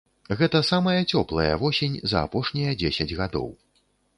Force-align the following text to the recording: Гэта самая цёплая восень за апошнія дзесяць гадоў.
Гэта 0.37 0.61
самая 0.69 1.01
цёплая 1.17 1.53
восень 1.65 1.99
за 2.15 2.25
апошнія 2.29 2.75
дзесяць 2.81 3.17
гадоў. 3.21 3.47